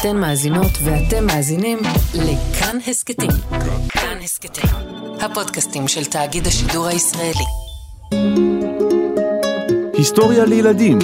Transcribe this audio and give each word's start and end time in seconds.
אתן 0.00 0.16
מאזינות 0.16 0.70
ואתם 0.84 1.26
מאזינים 1.26 1.78
לכאן 2.14 2.78
הסכתים. 2.86 3.30
כאן 3.88 4.18
הסכתים, 4.22 4.70
הפודקאסטים 5.20 5.88
של 5.88 6.04
תאגיד 6.04 6.46
השידור 6.46 6.86
הישראלי. 6.86 7.44
היסטוריה 9.92 10.44
לילדים 10.44 10.98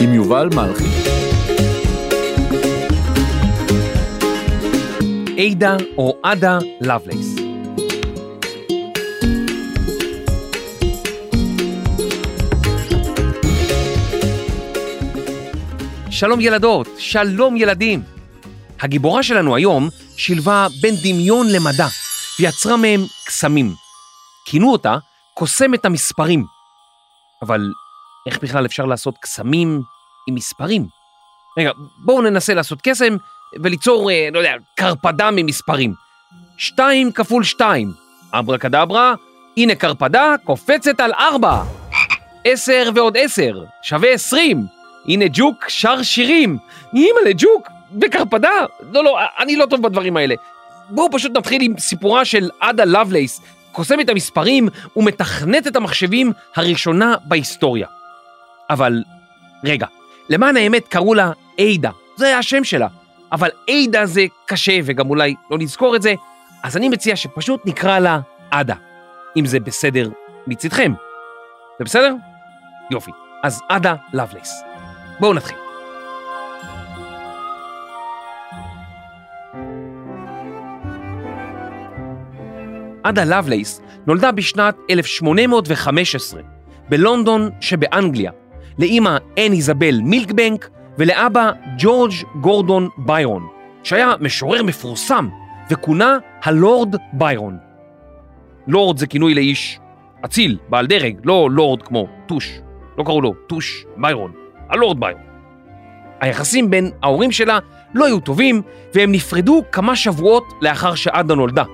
עם 0.00 0.14
יובל 0.14 0.48
מלכי. 0.54 0.84
עדה 5.38 5.76
או 5.98 6.16
עדה 6.22 6.58
לבלייס. 6.80 7.36
שלום 16.10 16.40
ילדות, 16.40 16.88
שלום 16.98 17.56
ילדים. 17.56 18.21
הגיבורה 18.82 19.22
שלנו 19.22 19.56
היום 19.56 19.88
שילבה 20.16 20.66
בין 20.80 20.94
דמיון 21.02 21.46
למדע 21.48 21.86
ויצרה 22.40 22.76
מהם 22.76 23.00
קסמים. 23.26 23.74
כינו 24.46 24.72
אותה 24.72 24.96
קוסמת 25.34 25.84
המספרים. 25.84 26.44
אבל 27.42 27.72
איך 28.26 28.38
בכלל 28.42 28.66
אפשר 28.66 28.84
לעשות 28.84 29.18
קסמים 29.18 29.82
עם 30.28 30.34
מספרים? 30.34 30.86
רגע, 31.58 31.70
בואו 32.04 32.22
ננסה 32.22 32.54
לעשות 32.54 32.78
קסם 32.82 33.16
וליצור, 33.62 34.10
אה, 34.10 34.28
לא 34.32 34.38
יודע, 34.38 34.52
קרפדה 34.76 35.30
ממספרים. 35.30 35.94
שתיים 36.58 37.12
כפול 37.12 37.44
שתיים, 37.44 37.92
אברה 38.32 38.58
כדברה, 38.58 39.14
הנה 39.56 39.74
קרפדה 39.74 40.34
קופצת 40.44 41.00
על 41.00 41.12
ארבע. 41.12 41.62
עשר 42.44 42.90
ועוד 42.94 43.16
עשר, 43.16 43.52
שווה 43.82 44.10
עשרים. 44.10 44.66
הנה 45.08 45.24
ג'וק 45.32 45.68
שר 45.68 46.02
שירים. 46.02 46.58
אימא'לה 46.94 47.30
ג'וק, 47.36 47.68
וקרפדה? 48.00 48.50
לא, 48.92 49.04
לא, 49.04 49.18
אני 49.38 49.56
לא 49.56 49.66
טוב 49.66 49.82
בדברים 49.82 50.16
האלה. 50.16 50.34
בואו 50.90 51.08
פשוט 51.12 51.36
נתחיל 51.36 51.62
עם 51.62 51.78
סיפורה 51.78 52.24
של 52.24 52.50
עדה 52.60 52.84
לבלייס, 52.84 53.40
קוסמת 53.72 54.08
המספרים 54.08 54.68
ומתכנת 54.96 55.76
המחשבים 55.76 56.32
הראשונה 56.56 57.14
בהיסטוריה. 57.24 57.86
אבל, 58.70 59.02
רגע, 59.64 59.86
למען 60.28 60.56
האמת 60.56 60.88
קראו 60.88 61.14
לה 61.14 61.32
עדה, 61.60 61.90
זה 62.16 62.26
היה 62.26 62.38
השם 62.38 62.64
שלה. 62.64 62.88
אבל 63.32 63.48
עדה 63.70 64.06
זה 64.06 64.26
קשה 64.46 64.78
וגם 64.84 65.10
אולי 65.10 65.34
לא 65.50 65.58
נזכור 65.58 65.96
את 65.96 66.02
זה, 66.02 66.14
אז 66.62 66.76
אני 66.76 66.88
מציע 66.88 67.16
שפשוט 67.16 67.60
נקרא 67.64 67.98
לה 67.98 68.20
עדה, 68.50 68.74
אם 69.36 69.46
זה 69.46 69.60
בסדר 69.60 70.10
מצדכם. 70.46 70.92
זה 71.78 71.84
בסדר? 71.84 72.14
יופי. 72.90 73.10
אז 73.42 73.60
עדה 73.68 73.94
לבלייס. 74.12 74.62
בואו 75.20 75.34
נתחיל. 75.34 75.61
עדה 83.02 83.24
לבלייס 83.24 83.80
נולדה 84.06 84.32
בשנת 84.32 84.76
1815 84.90 86.40
בלונדון 86.88 87.50
שבאנגליה, 87.60 88.30
לאימא 88.78 89.16
אין 89.36 89.52
איזבל 89.52 90.00
מילקבנק 90.00 90.68
ולאבא 90.98 91.50
ג'ורג' 91.78 92.12
גורדון 92.40 92.88
ביירון, 92.98 93.46
שהיה 93.82 94.14
משורר 94.20 94.62
מפורסם 94.62 95.28
וכונה 95.70 96.18
הלורד 96.42 96.96
ביירון. 97.12 97.56
לורד 98.66 98.98
זה 98.98 99.06
כינוי 99.06 99.34
לאיש 99.34 99.80
אציל, 100.24 100.58
בעל 100.68 100.86
דרג, 100.86 101.16
לא 101.24 101.48
לורד 101.50 101.82
כמו 101.82 102.06
טוש. 102.26 102.60
לא 102.98 103.04
קראו 103.04 103.20
לו 103.20 103.34
טוש 103.46 103.84
ביירון, 103.96 104.32
הלורד 104.68 105.00
ביירון. 105.00 105.22
היחסים 106.20 106.70
בין 106.70 106.90
ההורים 107.02 107.32
שלה 107.32 107.58
לא 107.94 108.06
היו 108.06 108.20
טובים, 108.20 108.62
והם 108.94 109.12
נפרדו 109.12 109.62
כמה 109.72 109.96
שבועות 109.96 110.44
לאחר 110.60 110.94
שעדה 110.94 111.34
נולדה. 111.34 111.64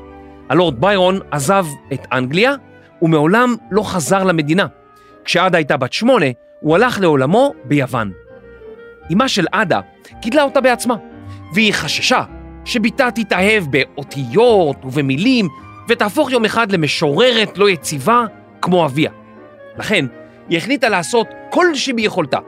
הלורד 0.49 0.81
ביירון 0.81 1.19
עזב 1.31 1.67
את 1.93 2.07
אנגליה, 2.13 2.55
ומעולם 3.03 3.55
לא 3.71 3.83
חזר 3.83 4.25
למדינה. 4.25 4.67
כשעדה 5.25 5.59
הייתה 5.59 5.77
בת 5.77 5.93
שמונה, 5.93 6.27
הוא 6.61 6.75
הלך 6.75 7.01
לעולמו 7.01 7.55
ביוון. 7.65 8.13
אמה 9.13 9.29
של 9.29 9.47
עדה 9.53 9.81
גידלה 10.21 10.43
אותה 10.43 10.61
בעצמה, 10.61 10.97
והיא 11.55 11.73
חששה 11.73 12.23
שבתה 12.65 13.11
תתאהב 13.11 13.65
באותיות 13.71 14.77
ובמילים, 14.85 15.49
ותהפוך 15.89 16.31
יום 16.31 16.45
אחד 16.45 16.73
למשוררת 16.73 17.59
לא 17.59 17.71
יציבה 17.71 18.25
כמו 18.63 18.87
אביה. 18.87 19.11
לכן, 19.79 20.07
היא 20.49 20.59
החליטה 20.59 20.89
לעשות 20.89 21.27
כל 21.51 21.75
שביכולתה 21.75 22.39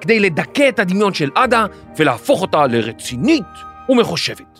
כדי 0.00 0.20
לדכא 0.20 0.68
את 0.68 0.78
הדמיון 0.78 1.14
של 1.14 1.30
עדה 1.34 1.66
ולהפוך 1.96 2.42
אותה 2.42 2.66
לרצינית 2.66 3.44
ומחושבת. 3.88 4.57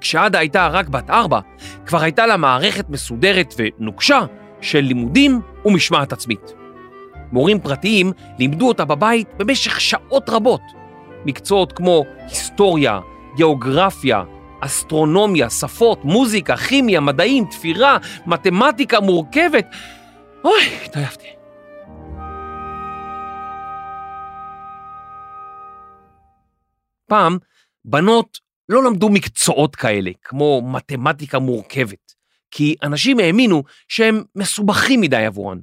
כשעדה 0.00 0.38
הייתה 0.38 0.68
רק 0.68 0.88
בת 0.88 1.10
ארבע, 1.10 1.40
כבר 1.86 2.02
הייתה 2.02 2.26
לה 2.26 2.36
מערכת 2.36 2.90
מסודרת 2.90 3.54
ונוקשה 3.58 4.20
של 4.60 4.80
לימודים 4.80 5.40
ומשמעת 5.64 6.12
עצמית. 6.12 6.54
מורים 7.32 7.60
פרטיים 7.60 8.12
לימדו 8.38 8.68
אותה 8.68 8.84
בבית 8.84 9.28
במשך 9.36 9.80
שעות 9.80 10.30
רבות. 10.30 10.62
מקצועות 11.24 11.72
כמו 11.72 12.04
היסטוריה, 12.18 13.00
גיאוגרפיה, 13.36 14.22
אסטרונומיה, 14.60 15.50
שפות, 15.50 16.04
מוזיקה, 16.04 16.56
כימיה, 16.56 17.00
מדעים, 17.00 17.44
תפירה, 17.44 17.98
מתמטיקה 18.26 19.00
מורכבת. 19.00 19.66
אוי, 20.44 20.62
התעייפתי. 20.84 21.26
פעם, 27.08 27.38
בנות 27.84 28.38
לא 28.70 28.84
למדו 28.84 29.08
מקצועות 29.08 29.76
כאלה, 29.76 30.10
כמו 30.22 30.62
מתמטיקה 30.72 31.38
מורכבת, 31.38 32.12
כי 32.50 32.76
אנשים 32.82 33.18
האמינו 33.18 33.62
שהם 33.88 34.22
מסובכים 34.34 35.00
מדי 35.00 35.26
עבורן. 35.26 35.58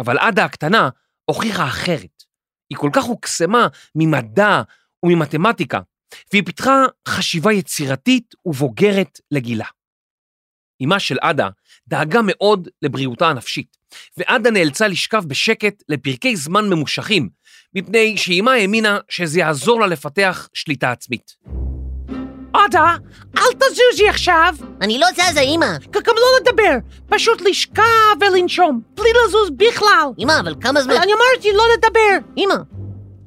אבל 0.00 0.18
עדה 0.18 0.44
הקטנה 0.44 0.88
הוכיחה 1.24 1.64
אחרת. 1.64 2.22
היא 2.70 2.78
כל 2.78 2.90
כך 2.92 3.04
הוקסמה 3.04 3.68
ממדע 3.94 4.62
וממתמטיקה, 5.04 5.80
והיא 6.32 6.42
פיתחה 6.46 6.84
חשיבה 7.08 7.52
יצירתית 7.52 8.34
ובוגרת 8.44 9.20
לגילה. 9.30 9.66
אמה 10.84 11.00
של 11.00 11.16
עדה 11.20 11.48
דאגה 11.88 12.20
מאוד 12.22 12.68
לבריאותה 12.82 13.28
הנפשית, 13.28 13.76
ועדה 14.16 14.50
נאלצה 14.50 14.88
לשכב 14.88 15.24
בשקט 15.26 15.82
לפרקי 15.88 16.36
זמן 16.36 16.68
ממושכים, 16.70 17.28
מפני 17.74 18.16
שאימה 18.16 18.52
האמינה 18.52 18.98
שזה 19.08 19.40
יעזור 19.40 19.80
לה 19.80 19.86
לפתח 19.86 20.48
שליטה 20.54 20.92
עצמית. 20.92 21.36
עדה, 22.54 22.96
אל 23.38 23.52
תזוזי 23.58 24.08
עכשיו. 24.08 24.54
אני 24.80 24.98
לא 24.98 25.06
זזה, 25.12 25.40
אמא. 25.40 25.76
גם 25.90 26.14
לא 26.16 26.26
לדבר, 26.40 26.76
פשוט 27.08 27.40
לשכב 27.40 27.82
ולנשום, 28.20 28.80
בלי 28.94 29.08
לזוז 29.26 29.50
בכלל. 29.50 30.08
אמא, 30.18 30.40
אבל 30.40 30.54
כמה 30.60 30.82
זמן... 30.82 30.94
אני 30.94 31.12
אמרתי 31.12 31.52
לא 31.52 31.64
לדבר. 31.76 32.28
אמא, 32.36 32.54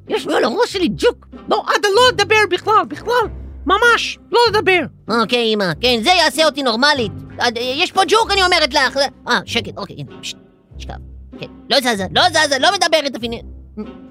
יש 0.08 0.26
לי 0.26 0.34
על 0.34 0.44
הראש 0.44 0.72
שלי 0.72 0.88
ג'וק. 0.88 1.26
לא, 1.48 1.64
עדה, 1.66 1.88
לא 1.88 2.02
לדבר 2.12 2.42
בכלל, 2.50 2.84
בכלל. 2.88 3.28
ממש, 3.66 4.18
לא 4.32 4.40
לדבר. 4.48 4.80
אוקיי, 5.20 5.54
אמא, 5.54 5.72
כן, 5.80 6.00
זה 6.02 6.10
יעשה 6.10 6.44
אותי 6.44 6.62
נורמלית. 6.62 7.12
יש 7.56 7.92
פה 7.92 8.00
ג'וק, 8.08 8.30
אני 8.30 8.42
אומרת 8.42 8.74
לך. 8.74 8.96
אה, 9.28 9.40
שקט, 9.44 9.72
אוקיי, 9.76 9.96
הנה, 9.98 10.20
פשט, 10.20 10.36
שכב. 10.78 10.94
כן, 11.40 11.46
לא 11.70 11.80
זזה, 11.80 12.06
לא 12.14 12.22
זזה, 12.28 12.58
לא 12.58 12.68
מדברת 12.72 13.16
אפילו. 13.16 13.36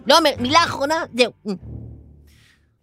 לא 0.08 0.18
אומר, 0.18 0.30
מילה 0.40 0.64
אחרונה, 0.64 0.96
זהו. 1.18 1.32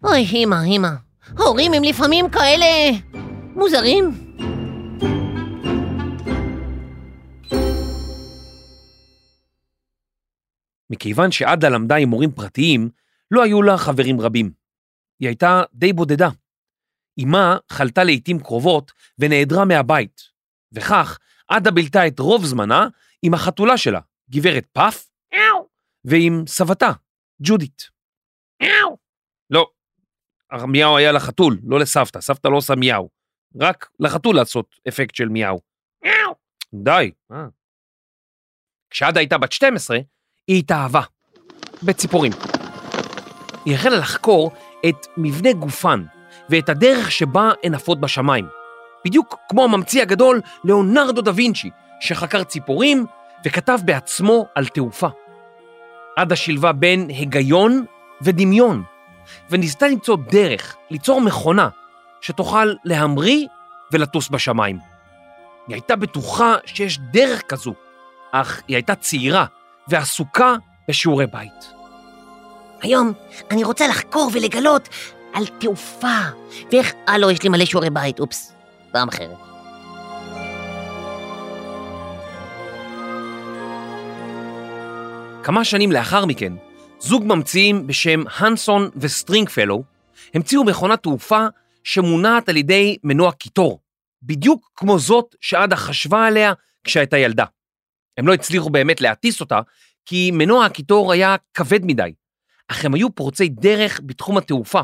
אוי, 0.03 0.27
אמא, 0.33 0.55
אמא. 0.65 1.04
ההורים 1.37 1.73
הם 1.73 1.83
לפעמים 1.83 2.29
כאלה... 2.29 2.65
מוזרים. 3.55 4.11
מכיוון 10.89 11.31
שעדה 11.31 11.69
למדה 11.69 11.95
עם 11.95 12.09
מורים 12.09 12.31
פרטיים, 12.31 12.89
לא 13.31 13.43
היו 13.43 13.61
לה 13.61 13.77
חברים 13.77 14.21
רבים. 14.21 14.51
היא 15.19 15.27
הייתה 15.27 15.63
די 15.73 15.93
בודדה. 15.93 16.29
אמה 17.23 17.57
חלתה 17.69 18.03
לעיתים 18.03 18.39
קרובות 18.39 18.91
ונעדרה 19.19 19.65
מהבית, 19.65 20.21
וכך 20.71 21.19
עדה 21.47 21.71
בילתה 21.71 22.07
את 22.07 22.19
רוב 22.19 22.45
זמנה 22.45 22.87
עם 23.21 23.33
החתולה 23.33 23.77
שלה, 23.77 23.99
גברת 24.29 24.65
פאף, 24.73 25.09
ועם 26.05 26.43
סבתה, 26.47 26.91
ג'ודית. 27.41 27.89
לא, 29.49 29.69
מיהו 30.67 30.97
היה 30.97 31.11
לחתול, 31.11 31.57
לא 31.63 31.79
לסבתא, 31.79 32.21
סבתא 32.21 32.47
לא 32.47 32.57
עושה 32.57 32.75
מיהו. 32.75 33.09
רק 33.59 33.89
לחתול 33.99 34.35
לעשות 34.35 34.75
אפקט 34.87 35.15
של 35.15 35.29
מיהו. 35.29 35.59
די. 36.73 37.11
אה. 37.31 37.45
כשעדה 38.89 39.19
הייתה 39.19 39.37
בת 39.37 39.51
12, 39.51 39.97
היא 40.47 40.59
התאהבה. 40.59 41.01
בציפורים. 41.83 42.31
היא 43.65 43.75
החלה 43.75 43.97
לחקור 43.97 44.51
את 44.89 45.07
מבנה 45.17 45.53
גופן 45.53 46.03
ואת 46.49 46.69
הדרך 46.69 47.11
שבה 47.11 47.51
הן 47.63 47.73
עפות 47.73 48.01
בשמיים. 48.01 48.45
בדיוק 49.05 49.35
כמו 49.49 49.63
הממציא 49.63 50.01
הגדול 50.01 50.41
ליאונרדו 50.63 51.21
דה 51.21 51.31
וינצ'י, 51.35 51.69
שחקר 51.99 52.43
ציפורים 52.43 53.05
וכתב 53.45 53.79
בעצמו 53.85 54.47
על 54.55 54.67
תעופה. 54.67 55.07
עדה 56.17 56.35
שילבה 56.35 56.71
בין 56.71 57.09
היגיון 57.09 57.85
ודמיון, 58.21 58.83
וניסתה 59.49 59.87
למצוא 59.87 60.17
דרך 60.31 60.75
ליצור 60.89 61.21
מכונה 61.21 61.69
שתוכל 62.21 62.73
להמריא 62.85 63.47
ולטוס 63.91 64.29
בשמיים. 64.29 64.79
היא 65.67 65.75
הייתה 65.75 65.95
בטוחה 65.95 66.55
שיש 66.65 66.99
דרך 66.99 67.41
כזו, 67.41 67.73
אך 68.31 68.61
היא 68.67 68.75
הייתה 68.75 68.95
צעירה 68.95 69.45
ועסוקה 69.87 70.55
בשיעורי 70.87 71.27
בית. 71.27 71.73
היום 72.81 73.13
אני 73.51 73.63
רוצה 73.63 73.87
לחקור 73.87 74.29
ולגלות 74.33 74.89
על 75.33 75.47
תעופה, 75.47 76.17
ואיך... 76.71 76.93
אה, 77.09 77.17
לא, 77.17 77.31
יש 77.31 77.43
לי 77.43 77.49
מלא 77.49 77.65
שיעורי 77.65 77.89
בית, 77.89 78.19
אופס, 78.19 78.53
פעם 78.91 79.07
אחרת. 79.09 79.37
כמה 85.43 85.63
שנים 85.63 85.91
לאחר 85.91 86.25
מכן, 86.25 86.53
זוג 86.99 87.23
ממציאים 87.23 87.87
בשם 87.87 88.23
הנסון 88.37 88.89
וסטרינגפלו 88.95 89.83
המציאו 90.33 90.63
מכונת 90.63 91.03
תעופה 91.03 91.47
שמונעת 91.83 92.49
על 92.49 92.57
ידי 92.57 92.97
מנוע 93.03 93.31
קיטור, 93.31 93.79
בדיוק 94.23 94.71
כמו 94.75 94.99
זאת 94.99 95.35
שעדה 95.41 95.75
חשבה 95.75 96.25
עליה 96.27 96.53
כשהייתה 96.83 97.17
ילדה. 97.17 97.45
הם 98.17 98.27
לא 98.27 98.33
הצליחו 98.33 98.69
באמת 98.69 99.01
להטיס 99.01 99.41
אותה, 99.41 99.59
כי 100.05 100.31
מנוע 100.33 100.65
הקיטור 100.65 101.11
היה 101.11 101.35
כבד 101.53 101.79
מדי, 101.85 102.13
אך 102.67 102.85
הם 102.85 102.93
היו 102.93 103.15
פורצי 103.15 103.49
דרך 103.49 104.01
בתחום 104.05 104.37
התעופה, 104.37 104.81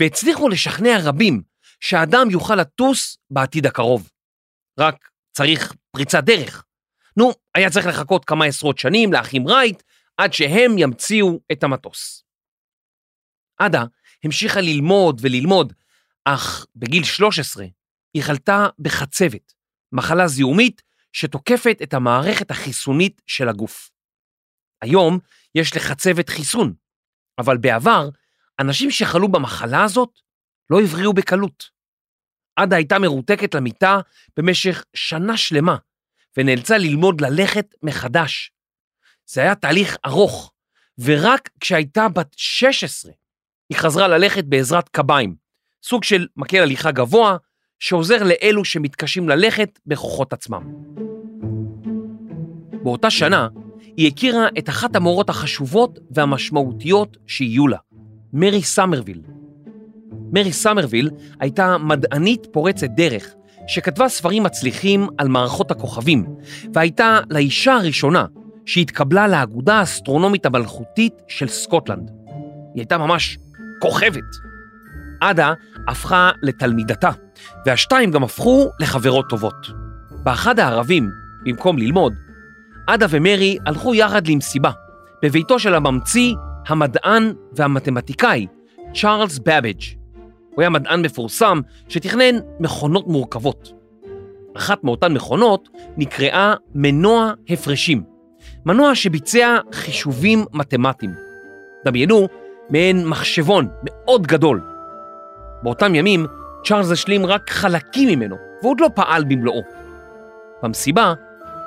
והצליחו 0.00 0.48
לשכנע 0.48 0.98
רבים 1.02 1.42
שהאדם 1.80 2.30
יוכל 2.30 2.54
לטוס 2.54 3.18
בעתיד 3.30 3.66
הקרוב. 3.66 4.10
רק 4.78 5.08
צריך 5.32 5.74
פריצת 5.90 6.24
דרך. 6.24 6.64
נו, 7.16 7.32
היה 7.54 7.70
צריך 7.70 7.86
לחכות 7.86 8.24
כמה 8.24 8.44
עשרות 8.44 8.78
שנים 8.78 9.12
לאחים 9.12 9.48
רייט, 9.48 9.82
עד 10.20 10.32
שהם 10.32 10.78
ימציאו 10.78 11.40
את 11.52 11.62
המטוס. 11.62 12.24
עדה 13.58 13.84
המשיכה 14.24 14.60
ללמוד 14.60 15.20
וללמוד, 15.22 15.72
אך 16.24 16.66
בגיל 16.76 17.04
13 17.04 17.66
היא 18.14 18.22
חלתה 18.22 18.66
בחצבת, 18.78 19.54
מחלה 19.92 20.26
זיהומית 20.28 20.82
שתוקפת 21.12 21.78
את 21.82 21.94
המערכת 21.94 22.50
החיסונית 22.50 23.22
של 23.26 23.48
הגוף. 23.48 23.90
היום 24.82 25.18
יש 25.54 25.76
לחצבת 25.76 26.28
חיסון, 26.28 26.74
אבל 27.38 27.56
בעבר 27.56 28.08
אנשים 28.60 28.90
שחלו 28.90 29.28
במחלה 29.28 29.84
הזאת 29.84 30.20
לא 30.70 30.80
הבריאו 30.80 31.12
בקלות. 31.12 31.70
עדה 32.56 32.76
הייתה 32.76 32.98
מרותקת 32.98 33.54
למיטה 33.54 33.98
במשך 34.36 34.84
שנה 34.94 35.36
שלמה, 35.36 35.76
ונאלצה 36.36 36.78
ללמוד 36.78 37.20
ללכת 37.20 37.74
מחדש. 37.82 38.52
זה 39.32 39.40
היה 39.40 39.54
תהליך 39.54 39.96
ארוך, 40.06 40.52
ורק 40.98 41.50
כשהייתה 41.60 42.08
בת 42.08 42.34
16 42.36 43.12
היא 43.68 43.78
חזרה 43.78 44.08
ללכת 44.08 44.44
בעזרת 44.44 44.88
קביים, 44.88 45.34
סוג 45.82 46.04
של 46.04 46.26
מקל 46.36 46.58
הליכה 46.58 46.90
גבוה, 46.90 47.36
שעוזר 47.78 48.22
לאלו 48.22 48.64
שמתקשים 48.64 49.28
ללכת 49.28 49.78
בכוחות 49.86 50.32
עצמם. 50.32 50.62
באותה 52.82 53.10
שנה 53.10 53.48
היא 53.96 54.08
הכירה 54.08 54.48
את 54.58 54.68
אחת 54.68 54.96
המורות 54.96 55.30
החשובות 55.30 55.98
והמשמעותיות 56.10 57.16
שיהיו 57.26 57.68
לה, 57.68 57.78
מרי 58.32 58.62
סמרוויל. 58.62 59.22
מרי 60.32 60.52
סמרוויל 60.52 61.10
הייתה 61.40 61.78
מדענית 61.78 62.46
פורצת 62.52 62.90
דרך, 62.90 63.34
שכתבה 63.66 64.08
ספרים 64.08 64.42
מצליחים 64.42 65.08
על 65.18 65.28
מערכות 65.28 65.70
הכוכבים, 65.70 66.26
והייתה 66.74 67.18
לאישה 67.30 67.74
הראשונה 67.74 68.26
שהתקבלה 68.66 69.28
לאגודה 69.28 69.74
האסטרונומית 69.74 70.46
המלכותית 70.46 71.14
של 71.28 71.48
סקוטלנד. 71.48 72.10
היא 72.74 72.80
הייתה 72.80 72.98
ממש 72.98 73.38
כוכבת. 73.80 74.24
עדה 75.20 75.52
הפכה 75.88 76.30
לתלמידתה, 76.42 77.10
והשתיים 77.66 78.10
גם 78.10 78.24
הפכו 78.24 78.70
לחברות 78.80 79.28
טובות. 79.28 79.66
באחד 80.22 80.58
הערבים, 80.58 81.10
במקום 81.44 81.78
ללמוד, 81.78 82.14
עדה 82.86 83.06
ומרי 83.10 83.58
הלכו 83.66 83.94
יחד 83.94 84.26
למסיבה, 84.26 84.70
בביתו 85.22 85.58
של 85.58 85.74
הממציא, 85.74 86.34
המדען 86.68 87.32
והמתמטיקאי, 87.52 88.46
צ'ארלס 88.94 89.38
באבג'. 89.38 89.82
הוא 90.50 90.62
היה 90.62 90.70
מדען 90.70 91.02
מפורסם 91.02 91.60
שתכנן 91.88 92.34
מכונות 92.60 93.06
מורכבות. 93.08 93.72
אחת 94.56 94.84
מאותן 94.84 95.12
מכונות 95.12 95.68
נקראה 95.96 96.54
מנוע 96.74 97.32
הפרשים, 97.48 98.02
מנוע 98.66 98.94
שביצע 98.94 99.58
חישובים 99.72 100.44
מתמטיים. 100.52 101.10
דמיינו, 101.84 102.28
מעין 102.70 103.08
מחשבון 103.08 103.68
מאוד 103.82 104.26
גדול. 104.26 104.60
באותם 105.62 105.94
ימים, 105.94 106.26
צ'ארלס 106.64 106.90
השלים 106.90 107.26
רק 107.26 107.50
חלקים 107.50 108.08
ממנו, 108.08 108.36
ועוד 108.62 108.80
לא 108.80 108.88
פעל 108.94 109.24
במלואו. 109.24 109.62
במסיבה, 110.62 111.14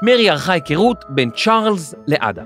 מרי 0.01 0.30
ערכה 0.30 0.54
היכרות 0.54 1.06
בין 1.10 1.30
צ'ארלס 1.31 1.95
לעדה. 2.07 2.44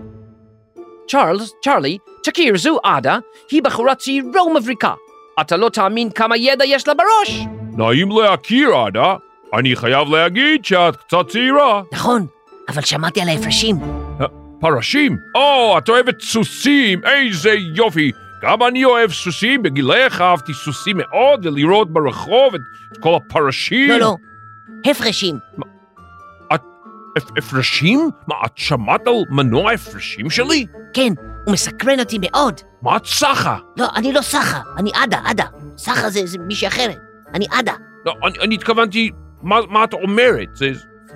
צ'ארלס, 1.07 1.53
צ'ארלי, 1.63 1.97
תכיר, 2.23 2.57
זו 2.57 2.79
עדה, 2.83 3.17
היא 3.51 3.63
בחורה 3.63 3.95
צעירה 3.95 4.43
ומבריקה. 4.43 4.93
אתה 5.41 5.57
לא 5.57 5.69
תאמין 5.69 6.09
כמה 6.09 6.37
ידע 6.37 6.65
יש 6.65 6.87
לה 6.87 6.93
בראש. 6.93 7.45
נעים 7.77 8.09
להכיר, 8.11 8.75
עדה. 8.75 9.15
אני 9.53 9.75
חייב 9.75 10.07
להגיד 10.09 10.65
שאת 10.65 10.95
קצת 10.95 11.27
צעירה. 11.27 11.81
נכון, 11.93 12.25
אבל 12.69 12.81
שמעתי 12.81 13.21
על 13.21 13.29
ההפרשים. 13.29 14.06
פרשים? 14.59 15.17
או, 15.35 15.77
את 15.77 15.89
אוהבת 15.89 16.21
סוסים, 16.21 17.01
איזה 17.05 17.53
יופי. 17.75 18.11
גם 18.43 18.63
אני 18.63 18.85
אוהב 18.85 19.11
סוסים, 19.11 19.63
בגילך 19.63 20.21
אהבתי 20.21 20.53
סוסים 20.53 20.97
מאוד, 20.97 21.45
ולראות 21.45 21.93
ברחוב 21.93 22.55
את, 22.55 22.61
את 22.91 22.97
כל 22.97 23.15
הפרשים. 23.15 23.89
לא, 23.89 23.97
לא, 23.97 24.15
הפרשים. 24.85 25.37
הפ- 26.51 27.37
הפרשים? 27.37 28.09
מה, 28.27 28.35
את 28.45 28.51
שמעת 28.55 29.07
על 29.07 29.13
מנוע 29.29 29.71
הפרשים 29.71 30.29
שלי? 30.29 30.65
כן, 30.93 31.13
הוא 31.45 31.53
מסקרן 31.53 31.99
אותי 31.99 32.17
מאוד. 32.21 32.61
מה 32.81 32.97
את 32.97 33.05
סחה? 33.05 33.57
לא, 33.77 33.87
אני 33.95 34.13
לא 34.13 34.21
סחה, 34.21 34.61
אני 34.77 34.91
עדה, 35.03 35.19
עדה. 35.25 35.45
סחה 35.77 36.09
זה, 36.09 36.25
זה 36.25 36.37
מישהי 36.39 36.67
אחרת. 36.67 36.97
אני 37.33 37.45
עדה. 37.51 37.73
לא, 38.05 38.13
אני, 38.27 38.39
אני 38.39 38.55
התכוונתי, 38.55 39.11
מה, 39.43 39.59
מה 39.69 39.83
את 39.83 39.93
אומרת? 39.93 40.47
זה... 40.55 40.71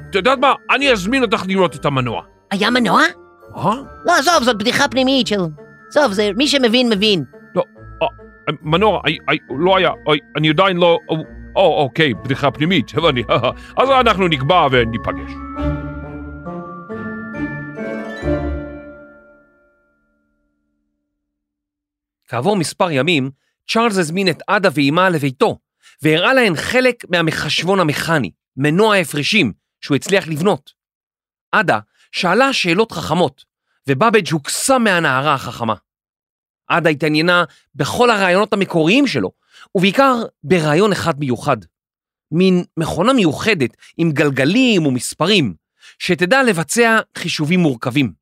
את 0.09 0.15
יודעת 0.15 0.39
מה? 0.39 0.53
אני 0.71 0.91
אזמין 0.91 1.21
אותך 1.23 1.43
לראות 1.47 1.75
את 1.75 1.85
המנוע. 1.85 2.21
היה 2.51 2.69
מנוע? 2.69 3.01
מה? 3.55 3.75
לא, 4.05 4.17
עזוב, 4.19 4.43
זאת 4.43 4.57
בדיחה 4.57 4.87
פנימית 4.87 5.27
של... 5.27 5.39
עזוב, 5.89 6.11
זה 6.11 6.31
מי 6.35 6.47
שמבין, 6.47 6.89
מבין. 6.89 7.23
מנוע, 8.61 9.01
אי, 9.07 9.17
אי, 9.31 9.37
לא 9.59 9.77
היה, 9.77 9.91
אי, 10.07 10.19
אני 10.37 10.49
עדיין 10.49 10.77
לא... 10.77 10.97
או, 11.55 11.83
אוקיי, 11.83 12.13
בדיחה 12.13 12.51
פנימית, 12.51 12.91
הבנתי. 12.97 13.23
אז 13.77 13.89
אנחנו 13.89 14.27
נקבע 14.27 14.67
וניפגש. 14.71 15.31
כעבור 22.27 22.55
מספר 22.55 22.91
ימים, 22.91 23.31
צ'ארלס 23.67 23.97
הזמין 23.97 24.29
את 24.29 24.41
עדה 24.47 24.69
ואימה 24.73 25.09
לביתו, 25.09 25.57
והראה 26.01 26.33
להן 26.33 26.55
חלק 26.55 26.95
מהמחשבון 27.09 27.79
המכני, 27.79 28.31
מנוע 28.57 28.95
ההפרשים, 28.95 29.53
שהוא 29.81 29.95
הצליח 29.95 30.27
לבנות. 30.27 30.71
עדה 31.51 31.79
שאלה 32.11 32.53
שאלות 32.53 32.91
חכמות, 32.91 33.43
ובאבג' 33.91 34.31
הוקסם 34.31 34.83
מהנערה 34.83 35.33
החכמה. 35.33 35.75
עדה 36.67 36.89
התעניינה 36.89 37.43
בכל 37.75 38.09
הרעיונות 38.09 38.53
המקוריים 38.53 39.07
שלו, 39.07 39.31
ובעיקר 39.75 40.15
ברעיון 40.43 40.91
אחד 40.91 41.19
מיוחד. 41.19 41.57
מין 42.31 42.63
מכונה 42.77 43.13
מיוחדת 43.13 43.77
עם 43.97 44.11
גלגלים 44.11 44.85
ומספרים, 44.85 45.53
שתדע 45.99 46.43
לבצע 46.43 46.99
חישובים 47.17 47.59
מורכבים. 47.59 48.13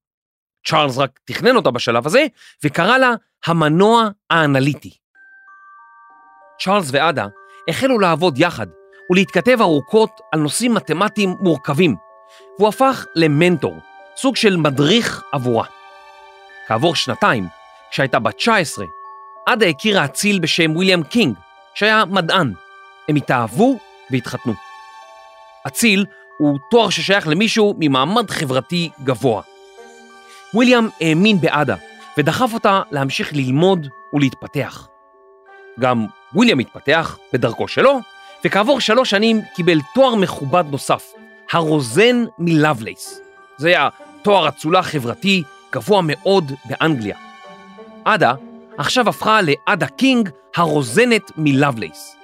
צ'ארלס 0.68 0.98
רק 0.98 1.20
תכנן 1.26 1.56
אותה 1.56 1.72
בשלב 1.72 2.08
הזה, 2.08 2.26
וקרא 2.64 2.98
לה 2.98 3.14
המנוע 3.46 4.10
האנליטי. 4.30 4.98
צ'ארלס 6.64 6.90
ועדה 6.92 7.28
החלו 7.70 8.00
לעבוד 8.00 8.38
יחד 8.38 8.68
ולהתכתב 9.12 9.58
ארוכות 9.62 10.12
על 10.32 10.40
נושאים 10.40 10.74
מתמטיים 10.74 11.36
מורכבים, 11.42 11.96
והוא 12.58 12.70
הפך 12.70 13.06
למנטור, 13.16 13.80
סוג 14.22 14.36
של 14.36 14.58
מדריך 14.58 15.24
עבורה. 15.32 15.66
כעבור 16.68 16.96
שנתיים, 16.96 17.48
כשהייתה 17.92 18.20
בת 18.20 18.36
19, 18.36 18.86
עדה 19.46 19.66
הכירה 19.66 20.06
אציל 20.06 20.40
בשם 20.40 20.76
ויליאם 20.76 21.04
קינג, 21.04 21.36
שהיה 21.74 22.06
מדען. 22.06 22.54
הם 23.10 23.16
התאהבו 23.16 23.80
והתחתנו. 24.12 24.54
אציל 25.68 26.06
הוא 26.38 26.60
תואר 26.72 26.90
ששייך 26.90 27.28
למישהו 27.28 27.76
ממעמד 27.80 28.30
חברתי 28.30 28.90
גבוה. 29.04 29.42
ויליאם 30.54 30.88
האמין 31.02 31.42
בעדה 31.42 31.76
ודחף 32.18 32.54
אותה 32.54 32.82
להמשיך 32.92 33.34
ללמוד 33.34 33.88
ולהתפתח. 34.14 34.88
גם 35.80 36.06
ויליאם 36.36 36.60
התפתח 36.60 37.18
בדרכו 37.34 37.68
שלו, 37.68 38.00
וכעבור 38.46 38.82
שלוש 38.82 39.10
שנים 39.10 39.42
קיבל 39.56 39.80
תואר 39.96 40.16
מכובד 40.16 40.64
נוסף, 40.72 41.12
הרוזן 41.52 42.26
מלאבלייס. 42.40 43.22
זה 43.60 43.68
היה 43.68 43.90
תואר 44.22 44.48
אצולה 44.48 44.84
חברתי 44.84 45.44
גבוה 45.74 46.02
מאוד 46.04 46.52
באנגליה. 46.66 47.18
עדה 48.06 48.34
עכשיו 48.78 49.10
הפכה 49.10 49.40
לעדה 49.42 49.88
קינג 49.88 50.30
הרוזנת 50.56 51.32
מלאבלייס. 51.38 52.16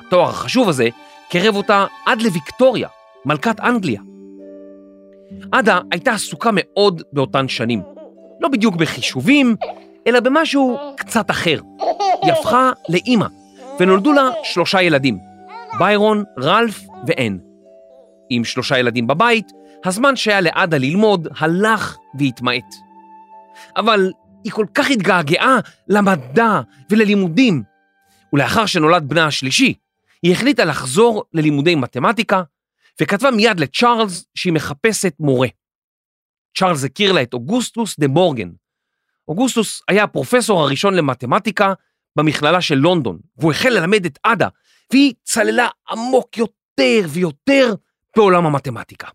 התואר 0.00 0.28
החשוב 0.28 0.68
הזה 0.68 0.88
קרב 1.30 1.56
אותה 1.56 1.86
עד 2.06 2.22
לוויקטוריה, 2.22 2.88
מלכת 3.24 3.60
אנגליה. 3.60 4.00
עדה 5.52 5.80
הייתה 5.92 6.12
עסוקה 6.12 6.50
מאוד 6.52 7.02
באותן 7.12 7.48
שנים. 7.48 7.82
לא 8.40 8.48
בדיוק 8.48 8.76
בחישובים, 8.76 9.56
אלא 10.06 10.20
במשהו 10.20 10.78
קצת 10.96 11.30
אחר. 11.30 11.60
היא 12.22 12.32
הפכה 12.32 12.70
לאימא, 12.88 13.26
ונולדו 13.80 14.12
לה 14.12 14.30
שלושה 14.42 14.82
ילדים, 14.82 15.18
ביירון, 15.78 16.24
רלף 16.38 16.80
ואן. 17.06 17.38
עם 18.30 18.44
שלושה 18.44 18.78
ילדים 18.78 19.06
בבית, 19.06 19.52
הזמן 19.84 20.16
שהיה 20.16 20.40
לעדה 20.40 20.78
ללמוד 20.78 21.28
הלך 21.38 21.96
והתמעט. 22.18 22.74
אבל 23.76 24.12
היא 24.44 24.52
כל 24.52 24.66
כך 24.74 24.90
התגעגעה 24.90 25.58
למדע 25.88 26.60
וללימודים, 26.90 27.62
ולאחר 28.32 28.66
שנולד 28.66 29.08
בנה 29.08 29.26
השלישי, 29.26 29.74
היא 30.22 30.32
החליטה 30.32 30.64
לחזור 30.64 31.24
ללימודי 31.32 31.74
מתמטיקה, 31.74 32.42
וכתבה 33.00 33.30
מיד 33.30 33.60
לצ'ארלס 33.60 34.24
שהיא 34.34 34.52
מחפשת 34.52 35.14
מורה. 35.20 35.48
צ'ארלס 36.58 36.84
הכיר 36.84 37.12
לה 37.12 37.22
את 37.22 37.34
אוגוסטוס 37.34 37.98
דה 37.98 38.08
מורגן. 38.08 38.50
אוגוסטוס 39.28 39.82
היה 39.88 40.04
הפרופסור 40.04 40.62
הראשון 40.62 40.94
למתמטיקה 40.94 41.72
במכללה 42.16 42.60
של 42.60 42.74
לונדון, 42.74 43.18
והוא 43.36 43.52
החל 43.52 43.68
ללמד 43.68 44.04
את 44.04 44.18
עדה, 44.22 44.48
והיא 44.92 45.14
צללה 45.22 45.68
עמוק 45.90 46.38
יותר 46.38 47.06
ויותר 47.08 47.74
בעולם 48.16 48.46
המתמטיקה. 48.46 49.08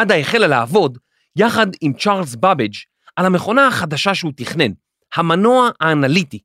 עדה 0.00 0.16
החלה 0.16 0.46
לעבוד 0.46 0.98
יחד 1.36 1.66
עם 1.80 1.92
צ'ארלס 1.92 2.34
בבג' 2.34 2.74
על 3.16 3.26
המכונה 3.26 3.66
החדשה 3.66 4.14
שהוא 4.14 4.32
תכנן, 4.36 4.72
המנוע 5.16 5.70
האנליטי, 5.80 6.38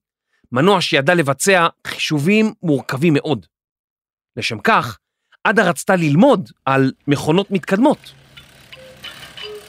מנוע 0.51 0.81
שידע 0.81 1.13
לבצע 1.13 1.67
חישובים 1.87 2.53
מורכבים 2.63 3.13
מאוד. 3.13 3.45
לשם 4.37 4.59
כך, 4.59 4.97
עדה 5.43 5.69
רצתה 5.69 5.95
ללמוד 5.95 6.49
על 6.65 6.91
מכונות 7.07 7.51
מתקדמות. 7.51 8.13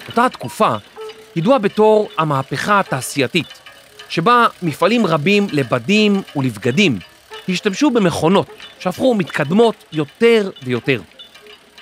אותה 0.09 0.27
התקופה 0.27 0.77
ידועה 1.37 1.59
בתור 1.59 2.09
המהפכה 2.19 2.81
התעשייתית, 2.81 3.61
שבה 4.09 4.47
מפעלים 4.63 5.07
רבים 5.07 5.47
לבדים 5.53 6.23
ולבגדים 6.37 6.99
השתמשו 7.49 7.91
במכונות 7.91 8.49
שהפכו 8.79 9.15
מתקדמות 9.15 9.85
יותר 9.93 10.51
ויותר. 10.63 11.01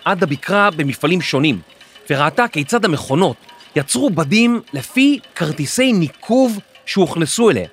עדה 0.04 0.26
ביקרה 0.26 0.70
במפעלים 0.70 1.20
שונים 1.20 1.60
וראתה 2.10 2.48
כיצד 2.48 2.84
המכונות 2.84 3.36
יצרו 3.76 4.10
בדים 4.10 4.60
לפי 4.72 5.20
כרטיסי 5.34 5.92
ניקוב 5.92 6.58
שהוכנסו 6.86 7.50
אליה, 7.50 7.68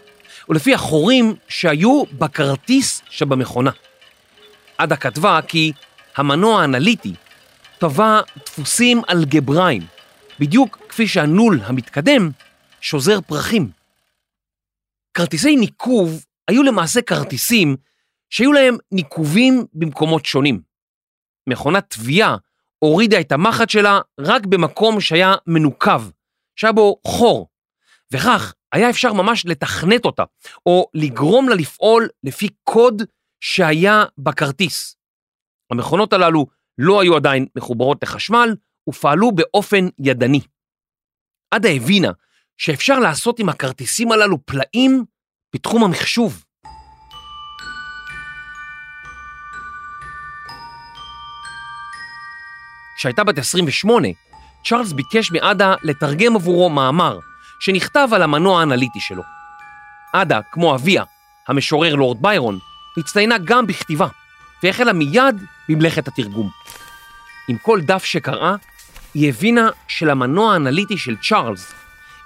ולפי 0.50 0.73
החורים 0.73 1.35
שהיו 1.47 2.03
בכרטיס 2.05 3.01
שבמכונה. 3.09 3.71
עדה 4.77 4.95
כתבה 4.95 5.39
כי 5.47 5.71
המנוע 6.15 6.61
האנליטי 6.61 7.13
טבע 7.79 8.21
דפוסים 8.45 9.01
אלגבריים, 9.09 9.81
בדיוק 10.39 10.77
כפי 10.89 11.07
שהנול 11.07 11.59
המתקדם 11.63 12.29
שוזר 12.81 13.21
פרחים. 13.21 13.69
כרטיסי 15.13 15.55
ניקוב 15.55 16.25
היו 16.47 16.63
למעשה 16.63 17.01
כרטיסים 17.01 17.75
שהיו 18.29 18.53
להם 18.53 18.77
ניקובים 18.91 19.65
במקומות 19.73 20.25
שונים. 20.25 20.61
מכונת 21.47 21.85
תביעה 21.89 22.38
הורידה 22.83 23.19
את 23.19 23.31
המחט 23.31 23.69
שלה 23.69 24.00
רק 24.19 24.45
במקום 24.45 25.01
שהיה 25.01 25.33
מנוקב, 25.47 26.01
שהיה 26.55 26.73
בו 26.73 26.95
חור, 27.07 27.47
וכך 28.13 28.53
היה 28.73 28.89
אפשר 28.89 29.13
ממש 29.13 29.45
לתכנת 29.45 30.05
אותה, 30.05 30.23
או 30.65 30.88
לגרום 30.93 31.50
לה 31.50 31.55
לפעול 31.55 32.09
לפי 32.23 32.50
קוד 32.63 33.01
שהיה 33.43 34.03
בכרטיס. 34.17 34.95
המכונות 35.71 36.13
הללו 36.13 36.47
לא 36.77 37.01
היו 37.01 37.15
עדיין 37.15 37.45
מחוברות 37.55 38.03
לחשמל 38.03 38.55
ופעלו 38.89 39.31
באופן 39.31 39.88
ידני. 40.00 40.41
עדה 41.51 41.69
הבינה 41.69 42.11
שאפשר 42.57 43.00
לעשות 43.00 43.39
עם 43.39 43.50
הכרטיסים 43.50 44.11
הללו 44.11 44.45
פלאים 44.45 45.05
בתחום 45.55 45.83
המחשוב. 45.83 46.43
כשהייתה 53.01 53.24
בת 53.24 53.38
28, 53.38 54.08
צ'ארלס 54.65 54.91
ביקש 54.91 55.31
מעדה 55.31 55.75
לתרגם 55.84 56.36
עבורו 56.36 56.70
מאמר 56.70 57.20
שנכתב 57.60 58.08
על 58.12 58.22
המנוע 58.22 58.60
האנליטי 58.60 59.00
שלו. 59.00 59.24
עדה, 60.13 60.39
כמו 60.51 60.75
אביה, 60.75 61.03
המשורר 61.48 61.96
לורד 61.96 62.22
ביירון, 62.22 62.60
הצטיינה 62.98 63.38
גם 63.38 63.67
בכתיבה, 63.67 64.08
והחלה 64.63 64.93
מיד 64.93 65.43
במלאכת 65.70 66.08
התרגום. 66.08 66.50
עם 67.48 67.58
כל 67.58 67.81
דף 67.81 68.03
שקראה, 68.03 68.55
היא 69.13 69.29
הבינה 69.29 69.70
שלמנוע 69.88 70.53
האנליטי 70.53 70.98
של 70.98 71.15
צ'ארלס 71.29 71.74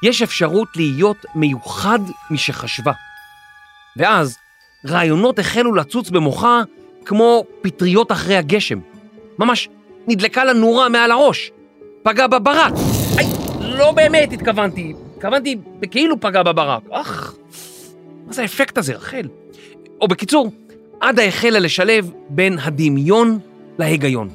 יש 0.03 0.22
אפשרות 0.22 0.67
להיות 0.75 1.25
מיוחד 1.36 2.00
משחשבה. 2.32 2.91
ואז 3.98 4.38
רעיונות 4.88 5.39
החלו 5.39 5.75
לצוץ 5.75 6.10
במוחה 6.10 6.62
כמו 7.05 7.44
פטריות 7.62 8.12
אחרי 8.12 8.38
הגשם. 8.38 8.79
ממש 9.39 9.70
נדלקה 10.07 10.43
לה 10.43 10.53
נורה 10.53 10.89
מעל 10.89 11.12
הראש. 11.12 11.51
פגע 12.03 12.27
בברק. 12.27 12.74
איי, 13.17 13.27
לא 13.59 13.91
באמת 13.91 14.33
התכוונתי. 14.33 14.93
התכוונתי 15.15 15.55
בכאילו 15.79 16.19
פגע 16.19 16.43
בברק. 16.43 16.83
אך, 16.91 17.35
מה 18.27 18.33
זה 18.33 18.41
האפקט 18.41 18.77
הזה, 18.77 18.93
רחל? 18.93 19.27
או 20.01 20.07
בקיצור, 20.07 20.51
עדה 21.01 21.24
החלה 21.24 21.59
לשלב 21.59 22.12
בין 22.29 22.59
הדמיון 22.59 23.39
להיגיון. 23.79 24.29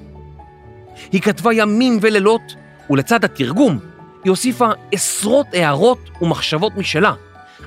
היא 1.12 1.20
כתבה 1.20 1.52
ימים 1.52 1.98
ולילות, 2.00 2.54
ולצד 2.90 3.24
התרגום, 3.24 3.78
היא 4.24 4.30
הוסיפה 4.30 4.68
עשרות 4.92 5.46
הערות 5.52 5.98
ומחשבות 6.22 6.76
משלה 6.76 7.12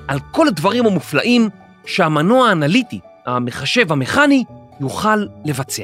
על 0.07 0.19
כל 0.31 0.48
הדברים 0.48 0.86
המופלאים 0.86 1.50
שהמנוע 1.86 2.50
האנליטי, 2.50 3.00
המחשב 3.25 3.91
המכני, 3.91 4.43
יוכל 4.79 5.25
לבצע. 5.45 5.83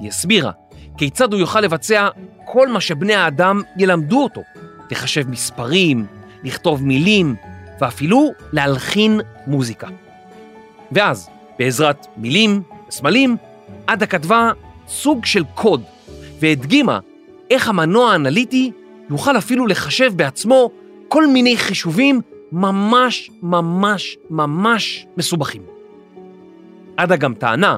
היא 0.00 0.08
הסבירה 0.08 0.50
כיצד 0.98 1.32
הוא 1.32 1.40
יוכל 1.40 1.60
לבצע 1.60 2.08
כל 2.44 2.68
מה 2.68 2.80
שבני 2.80 3.14
האדם 3.14 3.62
ילמדו 3.76 4.22
אותו, 4.22 4.40
לחשב 4.90 5.28
מספרים, 5.30 6.06
לכתוב 6.44 6.84
מילים, 6.84 7.34
ואפילו 7.80 8.32
להלחין 8.52 9.20
מוזיקה. 9.46 9.88
ואז, 10.92 11.30
בעזרת 11.58 12.06
מילים 12.16 12.62
וסמלים, 12.88 13.36
עדה 13.86 14.06
כתבה 14.06 14.52
סוג 14.88 15.24
של 15.24 15.44
קוד, 15.54 15.82
והדגימה 16.40 16.98
איך 17.50 17.68
המנוע 17.68 18.12
האנליטי 18.12 18.72
יוכל 19.10 19.38
אפילו 19.38 19.66
לחשב 19.66 20.12
בעצמו 20.16 20.70
כל 21.08 21.26
מיני 21.26 21.56
חישובים 21.56 22.20
ממש 22.52 23.30
ממש 23.42 24.16
ממש 24.30 25.06
מסובכים. 25.16 25.62
עדה 26.96 27.16
גם 27.16 27.34
טענה 27.34 27.76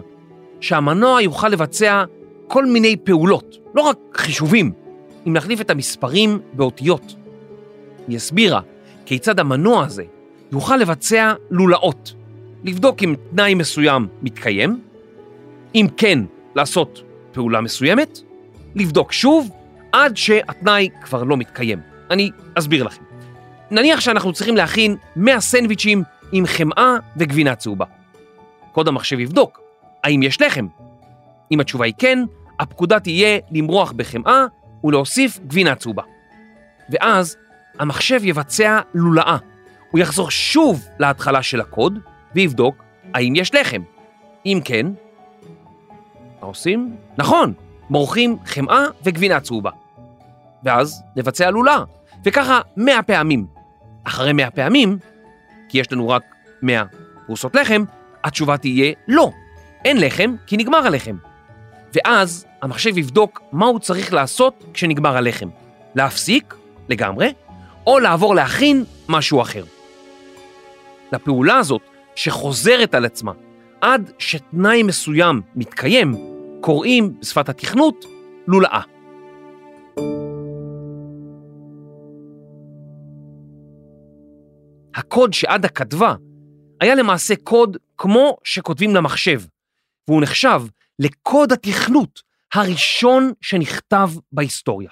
שהמנוע 0.60 1.22
יוכל 1.22 1.48
לבצע 1.48 2.04
כל 2.48 2.66
מיני 2.66 2.96
פעולות, 2.96 3.56
לא 3.74 3.82
רק 3.82 3.96
חישובים, 4.14 4.72
אם 5.26 5.32
נחליף 5.32 5.60
את 5.60 5.70
המספרים 5.70 6.38
באותיות. 6.52 7.14
היא 8.08 8.16
הסבירה 8.16 8.60
כיצד 9.06 9.40
המנוע 9.40 9.84
הזה 9.84 10.04
יוכל 10.52 10.76
לבצע 10.76 11.34
לולאות, 11.50 12.14
לבדוק 12.64 13.02
אם 13.02 13.14
תנאי 13.30 13.54
מסוים 13.54 14.08
מתקיים, 14.22 14.80
אם 15.74 15.86
כן, 15.96 16.18
לעשות 16.54 17.02
פעולה 17.32 17.60
מסוימת, 17.60 18.18
לבדוק 18.74 19.12
שוב 19.12 19.50
עד 19.92 20.16
שהתנאי 20.16 20.88
כבר 21.04 21.22
לא 21.22 21.36
מתקיים. 21.36 21.78
אני 22.10 22.30
אסביר 22.54 22.82
לכם. 22.82 23.02
נניח 23.70 24.00
שאנחנו 24.00 24.32
צריכים 24.32 24.56
להכין 24.56 24.96
100 25.16 25.40
סנדוויצ'ים 25.40 26.02
עם 26.32 26.46
חמאה 26.46 26.96
וגבינה 27.16 27.54
צהובה. 27.54 27.84
קוד 28.72 28.88
המחשב 28.88 29.20
יבדוק 29.20 29.60
האם 30.04 30.22
יש 30.22 30.42
לחם. 30.42 30.66
אם 31.52 31.60
התשובה 31.60 31.84
היא 31.84 31.94
כן, 31.98 32.18
הפקודה 32.60 33.00
תהיה 33.00 33.38
למרוח 33.50 33.92
בחמאה 33.92 34.44
ולהוסיף 34.84 35.38
גבינה 35.46 35.74
צהובה. 35.74 36.02
ואז 36.90 37.36
המחשב 37.78 38.20
יבצע 38.24 38.80
לולאה. 38.94 39.36
הוא 39.90 40.00
יחזור 40.00 40.30
שוב 40.30 40.88
להתחלה 40.98 41.42
של 41.42 41.60
הקוד 41.60 41.98
ויבדוק 42.34 42.82
האם 43.14 43.32
יש 43.36 43.54
לחם. 43.54 43.82
אם 44.46 44.60
כן, 44.64 44.86
מה 46.40 46.46
עושים? 46.46 46.96
נכון, 47.18 47.52
מורחים 47.90 48.36
חמאה 48.46 48.84
וגבינה 49.04 49.40
צהובה. 49.40 49.70
ואז 50.64 51.02
נבצע 51.16 51.50
לולאה, 51.50 51.82
וככה 52.24 52.60
100 52.76 53.02
פעמים. 53.02 53.46
אחרי 54.04 54.32
100 54.32 54.50
פעמים, 54.50 54.98
כי 55.68 55.78
יש 55.78 55.92
לנו 55.92 56.08
רק 56.08 56.22
100 56.62 56.84
פרוסות 57.26 57.54
לחם, 57.54 57.84
התשובה 58.24 58.56
תהיה 58.56 58.92
לא, 59.08 59.30
אין 59.84 60.00
לחם 60.00 60.34
כי 60.46 60.56
נגמר 60.56 60.86
הלחם. 60.86 61.16
ואז 61.96 62.46
המחשב 62.62 62.98
יבדוק 62.98 63.42
מה 63.52 63.66
הוא 63.66 63.78
צריך 63.78 64.12
לעשות 64.12 64.64
כשנגמר 64.74 65.16
הלחם. 65.16 65.48
להפסיק 65.94 66.54
לגמרי, 66.88 67.32
או 67.86 67.98
לעבור 67.98 68.34
להכין 68.34 68.84
משהו 69.08 69.42
אחר. 69.42 69.64
לפעולה 71.12 71.58
הזאת 71.58 71.82
שחוזרת 72.14 72.94
על 72.94 73.04
עצמה 73.04 73.32
עד 73.80 74.10
שתנאי 74.18 74.82
מסוים 74.82 75.40
מתקיים, 75.54 76.14
קוראים 76.60 77.20
בשפת 77.20 77.48
התכנות 77.48 78.04
לולאה. 78.46 78.80
הקוד 84.94 85.32
שעדה 85.32 85.68
כתבה 85.68 86.14
היה 86.80 86.94
למעשה 86.94 87.34
קוד 87.36 87.76
כמו 87.98 88.36
שכותבים 88.44 88.94
למחשב, 88.94 89.40
והוא 90.08 90.22
נחשב 90.22 90.62
לקוד 90.98 91.52
התכנות 91.52 92.20
הראשון 92.54 93.32
שנכתב 93.40 94.08
בהיסטוריה. 94.32 94.90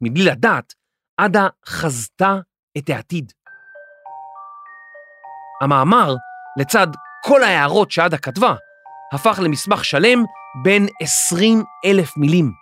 מבלי 0.00 0.24
לדעת, 0.24 0.74
עדה 1.16 1.48
חזתה 1.66 2.36
את 2.78 2.90
העתיד. 2.90 3.32
המאמר, 5.62 6.14
לצד 6.58 6.86
כל 7.24 7.42
ההערות 7.42 7.90
שעדה 7.90 8.18
כתבה, 8.18 8.54
הפך 9.12 9.38
למסמך 9.42 9.84
שלם 9.84 10.24
בין 10.64 10.86
20 11.02 11.64
אלף 11.84 12.16
מילים. 12.16 12.52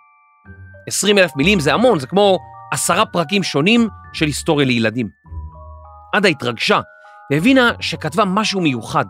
20 0.87 1.17
אלף 1.17 1.35
מילים 1.35 1.59
זה 1.59 1.73
המון, 1.73 1.99
זה 1.99 2.07
כמו 2.07 2.37
עשרה 2.71 3.05
פרקים 3.05 3.43
שונים 3.43 3.87
של 4.13 4.25
היסטוריה 4.25 4.67
לילדים. 4.67 5.09
עדה 6.13 6.27
התרגשה 6.27 6.81
והבינה 7.31 7.71
שכתבה 7.79 8.25
משהו 8.25 8.61
מיוחד. 8.61 9.05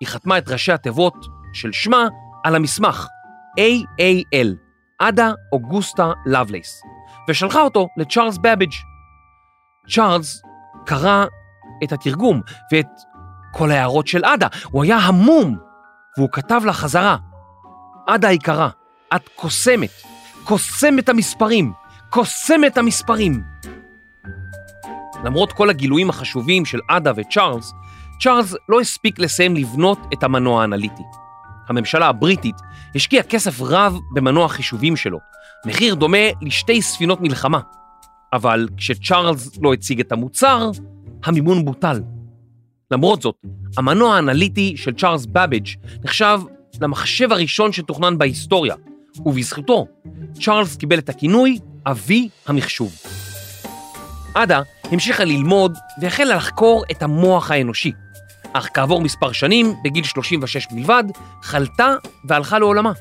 היא 0.00 0.08
חתמה 0.08 0.38
את 0.38 0.48
ראשי 0.48 0.72
התיבות 0.72 1.14
של 1.52 1.72
שמה 1.72 2.08
על 2.44 2.54
המסמך 2.54 3.06
AAL, 3.58 4.48
עדה 4.98 5.32
אוגוסטה 5.52 6.12
לבלייס, 6.26 6.82
ושלחה 7.28 7.60
אותו 7.60 7.88
לצ'ארלס 7.96 8.38
בביג'. 8.38 8.72
צ'ארלס 9.94 10.42
קרא 10.86 11.24
את 11.84 11.92
התרגום 11.92 12.40
ואת 12.72 12.86
כל 13.52 13.70
ההערות 13.70 14.06
של 14.06 14.24
עדה, 14.24 14.46
הוא 14.64 14.84
היה 14.84 14.96
המום, 14.96 15.58
והוא 16.18 16.28
כתב 16.32 16.60
לה 16.64 16.72
חזרה, 16.72 17.16
עדה 18.06 18.28
היקרה, 18.28 18.68
את 19.16 19.28
קוסמת, 19.28 19.90
קוסמת 20.44 21.08
המספרים, 21.08 21.72
קוסמת 22.10 22.78
המספרים. 22.78 23.42
למרות 25.24 25.52
כל 25.52 25.70
הגילויים 25.70 26.10
החשובים 26.10 26.64
של 26.64 26.78
עדה 26.88 27.12
וצ'ארלס, 27.16 27.72
צ'ארלס 28.22 28.54
לא 28.68 28.80
הספיק 28.80 29.18
לסיים 29.18 29.56
לבנות 29.56 29.98
את 30.12 30.22
המנוע 30.22 30.60
האנליטי. 30.60 31.02
הממשלה 31.68 32.06
הבריטית 32.06 32.56
השקיעה 32.94 33.22
כסף 33.22 33.60
רב 33.60 33.96
במנוע 34.14 34.44
החישובים 34.44 34.96
שלו, 34.96 35.18
מחיר 35.66 35.94
דומה 35.94 36.18
לשתי 36.42 36.82
ספינות 36.82 37.20
מלחמה. 37.20 37.60
אבל 38.32 38.68
כשצ'ארלס 38.76 39.58
לא 39.62 39.72
הציג 39.72 40.00
את 40.00 40.12
המוצר, 40.12 40.70
המימון 41.24 41.64
בוטל. 41.64 42.02
למרות 42.90 43.22
זאת, 43.22 43.34
המנוע 43.76 44.16
האנליטי 44.16 44.76
של 44.76 44.94
צ'ארלס 44.94 45.26
בביג' 45.26 45.68
נחשב 46.04 46.40
למחשב 46.80 47.32
הראשון 47.32 47.72
שתוכנן 47.72 48.18
בהיסטוריה, 48.18 48.74
ובזכותו 49.26 49.86
צ'ארלס 50.32 50.76
קיבל 50.76 50.98
את 50.98 51.08
הכינוי 51.08 51.58
אבי 51.86 52.28
המחשוב. 52.46 52.96
עדה 54.34 54.62
המשיכה 54.84 55.24
ללמוד 55.24 55.76
והחלה 56.00 56.36
לחקור 56.36 56.84
את 56.90 57.02
המוח 57.02 57.50
האנושי, 57.50 57.92
אך 58.52 58.68
כעבור 58.74 59.00
מספר 59.00 59.32
שנים, 59.32 59.74
בגיל 59.84 60.04
36 60.04 60.66
בלבד, 60.70 61.04
חלתה 61.42 61.94
והלכה 62.24 62.58
לעולמה. 62.58 62.92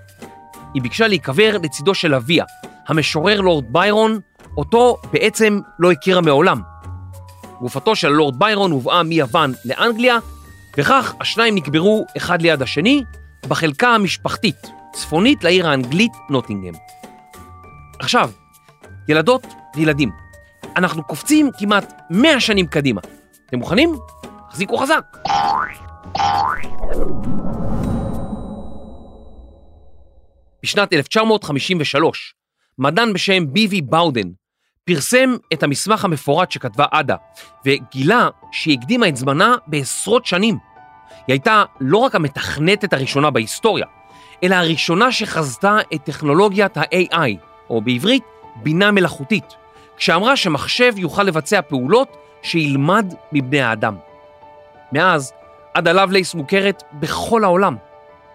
היא 0.73 0.81
ביקשה 0.81 1.07
להיקבר 1.07 1.57
לצידו 1.57 1.93
של 1.93 2.15
אביה, 2.15 2.45
המשורר 2.87 3.41
לורד 3.41 3.65
ביירון, 3.73 4.19
אותו 4.57 4.97
בעצם 5.13 5.59
לא 5.79 5.91
הכירה 5.91 6.21
מעולם. 6.21 6.61
גופתו 7.61 7.95
של 7.95 8.07
לורד 8.07 8.39
ביירון 8.39 8.71
הובאה 8.71 9.03
מיוון 9.03 9.53
לאנגליה, 9.65 10.17
וכך 10.77 11.13
השניים 11.21 11.55
נקברו 11.55 12.05
אחד 12.17 12.41
ליד 12.41 12.61
השני 12.61 13.03
בחלקה 13.47 13.89
המשפחתית, 13.89 14.67
צפונית 14.93 15.43
לעיר 15.43 15.69
האנגלית 15.69 16.11
נוטינגהם. 16.29 16.73
עכשיו, 17.99 18.31
ילדות 19.07 19.47
וילדים, 19.75 20.11
אנחנו 20.75 21.03
קופצים 21.03 21.49
כמעט 21.59 22.01
100 22.09 22.39
שנים 22.39 22.67
קדימה. 22.67 23.01
אתם 23.49 23.57
מוכנים? 23.57 23.95
תחזיקו 24.49 24.77
חזק. 24.77 25.17
בשנת 30.63 30.93
1953, 30.93 32.35
מדען 32.79 33.13
בשם 33.13 33.53
ביבי 33.53 33.81
באודן 33.81 34.27
פרסם 34.85 35.35
את 35.53 35.63
המסמך 35.63 36.05
המפורט 36.05 36.51
שכתבה 36.51 36.85
עדה, 36.91 37.15
וגילה 37.65 38.29
שהיא 38.51 38.77
הקדימה 38.79 39.07
את 39.07 39.15
זמנה 39.15 39.55
בעשרות 39.67 40.25
שנים. 40.25 40.57
היא 41.09 41.33
הייתה 41.33 41.63
לא 41.79 41.97
רק 41.97 42.15
המתכנתת 42.15 42.93
הראשונה 42.93 43.29
בהיסטוריה, 43.29 43.85
אלא 44.43 44.55
הראשונה 44.55 45.11
שחזתה 45.11 45.77
את 45.93 46.03
טכנולוגיית 46.03 46.77
ה-AI, 46.77 47.29
או 47.69 47.81
בעברית, 47.81 48.23
בינה 48.55 48.91
מלאכותית, 48.91 49.55
כשאמרה 49.97 50.35
שמחשב 50.35 50.93
יוכל 50.97 51.23
לבצע 51.23 51.61
פעולות 51.61 52.17
שילמד 52.41 53.13
מבני 53.31 53.61
האדם. 53.61 53.95
מאז, 54.91 55.33
עדה 55.73 55.93
לבלייס 55.93 56.35
מוכרת 56.35 56.83
בכל 56.93 57.43
העולם. 57.43 57.75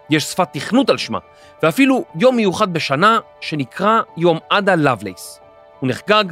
יש 0.09 0.23
שפת 0.23 0.47
תכנות 0.53 0.89
על 0.89 0.97
שמה, 0.97 1.19
ואפילו 1.63 2.05
יום 2.15 2.35
מיוחד 2.35 2.73
בשנה 2.73 3.19
שנקרא 3.41 4.01
יום 4.17 4.39
עדה 4.49 4.75
לבלייס. 4.75 5.39
הוא 5.79 5.89
נחגג 5.89 6.23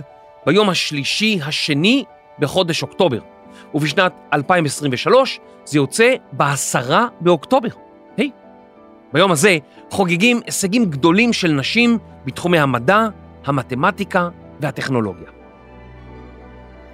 ביום 0.46 0.70
השלישי 0.70 1.40
השני 1.46 2.04
בחודש 2.40 2.84
אוקטובר, 2.84 3.20
ובשנת 3.74 4.14
2023 4.34 5.40
זה 5.66 5.78
יוצא 5.78 6.14
בעשרה 6.32 7.08
באוקטובר. 7.22 7.70
היי, 8.18 8.28
hey. 8.28 8.32
ביום 9.14 9.32
הזה 9.32 9.58
חוגגים 9.90 10.42
הישגים 10.46 10.86
גדולים 10.86 11.34
של 11.34 11.52
נשים 11.52 11.98
בתחומי 12.26 12.60
המדע, 12.60 13.08
המתמטיקה 13.46 14.30
והטכנולוגיה. 14.60 15.28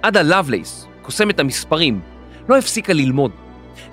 עדה 0.02 0.22
לבלייס, 0.22 0.86
קוסמת 1.02 1.40
המספרים, 1.40 2.00
לא 2.48 2.58
הפסיקה 2.58 2.92
ללמוד, 2.92 3.30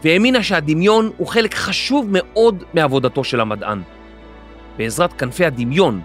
והאמינה 0.04 0.44
שהדמיון 0.44 1.12
הוא 1.18 1.28
חלק 1.28 1.54
חשוב 1.54 2.08
מאוד 2.12 2.64
מעבודתו 2.74 3.24
של 3.24 3.40
המדען. 3.40 3.82
בעזרת 4.78 5.14
כנפי 5.14 5.46
הדמיון, 5.46 6.02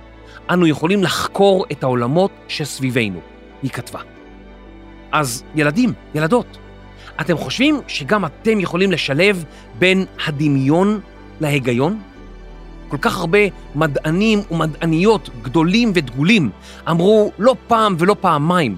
אנו 0.50 0.66
יכולים 0.66 1.02
לחקור 1.02 1.66
את 1.72 1.82
העולמות 1.82 2.30
שסביבנו, 2.48 3.20
היא 3.62 3.70
כתבה. 3.70 4.00
אז 5.12 5.44
ילדים, 5.54 5.92
ילדות, 6.14 6.58
אתם 7.20 7.36
חושבים 7.36 7.80
שגם 7.88 8.24
אתם 8.24 8.60
יכולים 8.60 8.92
לשלב 8.92 9.44
בין 9.78 10.04
הדמיון 10.26 11.00
להיגיון? 11.40 12.00
כל 12.88 12.96
כך 13.00 13.18
הרבה 13.18 13.38
מדענים 13.74 14.42
ומדעניות 14.50 15.30
גדולים 15.42 15.92
ודגולים 15.94 16.50
אמרו 16.90 17.32
לא 17.38 17.56
פעם 17.66 17.96
ולא 17.98 18.16
פעמיים 18.20 18.76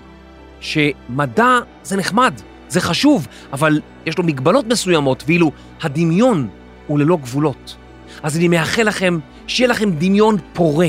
שמדע 0.60 1.58
זה 1.82 1.96
נחמד, 1.96 2.34
זה 2.72 2.80
חשוב, 2.80 3.26
אבל 3.52 3.80
יש 4.06 4.18
לו 4.18 4.24
מגבלות 4.24 4.66
מסוימות, 4.66 5.24
ואילו 5.26 5.52
הדמיון 5.82 6.48
הוא 6.86 6.98
ללא 6.98 7.16
גבולות. 7.16 7.76
אז 8.22 8.36
אני 8.36 8.48
מאחל 8.48 8.82
לכם 8.82 9.18
שיהיה 9.46 9.68
לכם 9.68 9.90
דמיון 9.90 10.36
פורה, 10.52 10.88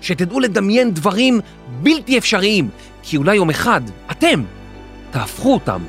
שתדעו 0.00 0.40
לדמיין 0.40 0.94
דברים 0.94 1.40
בלתי 1.82 2.18
אפשריים, 2.18 2.68
כי 3.02 3.16
אולי 3.16 3.36
יום 3.36 3.50
אחד 3.50 3.80
אתם 4.10 4.42
תהפכו 5.10 5.54
אותם 5.54 5.80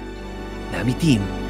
לאמיתיים. 0.74 1.49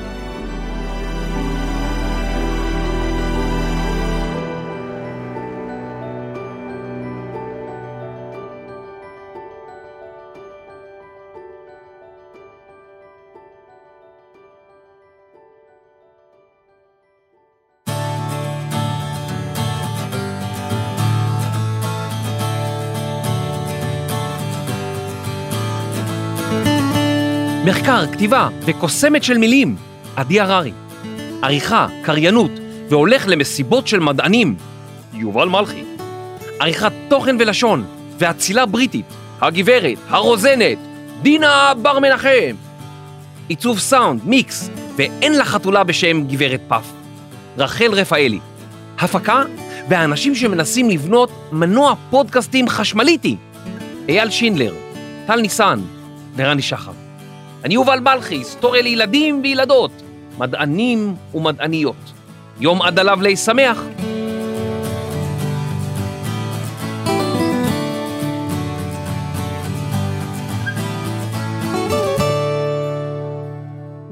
מחקר, 27.70 28.08
כתיבה 28.12 28.50
וקוסמת 28.66 29.24
של 29.24 29.38
מילים, 29.38 29.76
עדי 30.16 30.40
הררי. 30.40 30.72
עריכה, 31.42 31.88
קריינות 32.04 32.52
והולך 32.90 33.28
למסיבות 33.28 33.88
של 33.88 34.00
מדענים, 34.00 34.56
יובל 35.14 35.48
מלכי. 35.50 35.84
עריכת 36.60 36.92
תוכן 37.08 37.36
ולשון 37.40 37.86
ואצילה 38.20 38.66
בריטית, 38.66 39.06
הגברת, 39.42 39.98
הרוזנת, 40.10 40.78
דינה 41.22 41.74
בר 41.82 42.00
מנחם. 42.00 42.56
עיצוב 43.48 43.80
סאונד, 43.80 44.22
מיקס, 44.26 44.70
ואין 44.96 45.34
לה 45.34 45.46
חתולה 45.46 45.84
בשם 45.84 46.28
גברת 46.28 46.62
פף. 46.68 46.86
רחל 47.58 47.92
רפאלי. 47.94 48.40
הפקה 49.00 49.44
והאנשים 49.90 50.36
שמנסים 50.36 50.90
לבנות 50.90 51.32
מנוע 51.52 51.94
פודקאסטים 52.10 52.70
חשמליטי. 52.70 53.36
אייל 54.10 54.30
שינדלר, 54.30 54.74
טל 55.28 55.42
ניסן 55.42 55.80
ורני 56.36 56.62
שחר. 56.62 57.09
אני 57.64 57.74
יובל 57.74 58.00
מלכי, 58.00 58.36
היסטוריה 58.36 58.82
לילדים 58.82 59.40
וילדות. 59.44 59.92
מדענים 60.38 61.16
ומדעניות. 61.34 61.96
יום 62.60 62.82
עד 62.82 63.00
עליו 63.00 63.22
לי 63.22 63.38
שמח. 63.38 63.78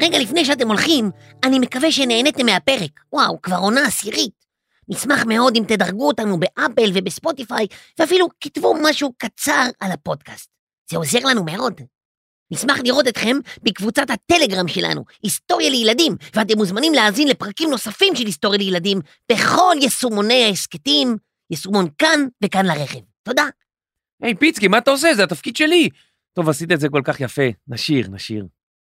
רגע 0.01 0.19
לפני 0.19 0.45
שאתם 0.45 0.67
הולכים, 0.67 1.11
אני 1.43 1.59
מקווה 1.59 1.91
שנהניתם 1.91 2.45
מהפרק. 2.45 2.99
וואו, 3.13 3.41
כבר 3.41 3.57
עונה 3.57 3.85
עשירית. 3.85 4.45
נשמח 4.89 5.25
מאוד 5.25 5.55
אם 5.55 5.63
תדרגו 5.67 6.07
אותנו 6.07 6.39
באפל 6.39 6.91
ובספוטיפיי, 6.93 7.67
ואפילו 7.99 8.27
כתבו 8.41 8.73
משהו 8.83 9.13
קצר 9.17 9.65
על 9.79 9.91
הפודקאסט. 9.91 10.49
זה 10.89 10.97
עוזר 10.97 11.19
לנו 11.19 11.43
מאוד. 11.43 11.81
נשמח 12.51 12.77
לראות 12.83 13.07
אתכם 13.07 13.37
בקבוצת 13.63 14.09
הטלגרם 14.09 14.67
שלנו, 14.67 15.03
היסטוריה 15.23 15.69
לילדים, 15.69 16.15
ואתם 16.35 16.57
מוזמנים 16.57 16.93
להאזין 16.93 17.27
לפרקים 17.27 17.69
נוספים 17.69 18.15
של 18.15 18.25
היסטוריה 18.25 18.59
לילדים 18.59 18.99
בכל 19.31 19.75
יישומוני 19.81 20.45
ההסכתים, 20.45 21.17
יישומון 21.51 21.87
כאן 21.97 22.19
וכאן 22.43 22.65
לרכב. 22.65 22.99
תודה. 23.23 23.43
היי, 24.21 24.35
פיצקי, 24.35 24.67
מה 24.67 24.77
אתה 24.77 24.91
עושה? 24.91 25.13
זה 25.13 25.23
התפקיד 25.23 25.55
שלי. 25.55 25.89
טוב, 26.33 26.49
עשית 26.49 26.71
את 26.71 26.79
זה 26.79 26.89
כל 26.89 27.01
כך 27.03 27.21
יפה. 27.21 27.41
נשיר, 27.67 28.07
נשיר. 28.11 28.45